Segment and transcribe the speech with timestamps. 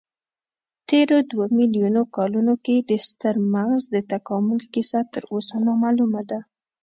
[0.89, 6.39] تېرو دوو میلیونو کلونو کې د ستر مغز د تکامل کیسه تراوسه نامعلومه ده.